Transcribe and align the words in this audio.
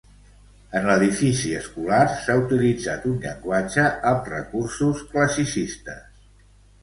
En 0.77 0.85
l'edifici 0.91 1.51
escolar 1.57 1.99
s'ha 2.23 2.37
utilitzat 2.39 3.05
un 3.11 3.21
llenguatge 3.25 3.85
amb 4.13 4.31
recursos 4.33 5.03
classicistes. 5.13 6.27